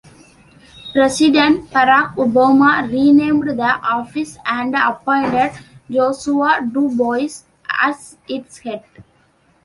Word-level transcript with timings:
President 0.93 1.69
Barack 1.69 2.15
Obama 2.17 2.89
renamed 2.91 3.49
the 3.49 3.73
office 3.93 4.35
and 4.47 4.73
appointed 4.73 5.51
Joshua 5.91 6.67
DuBois 6.73 7.43
as 7.83 8.17
its 8.27 8.57
head. 8.57 8.83